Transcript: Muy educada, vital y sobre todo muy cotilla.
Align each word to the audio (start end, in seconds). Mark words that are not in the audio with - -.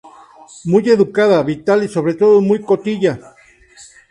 Muy 0.63 0.89
educada, 0.89 1.43
vital 1.43 1.83
y 1.83 1.87
sobre 1.87 2.15
todo 2.15 2.41
muy 2.41 2.59
cotilla. 2.63 3.35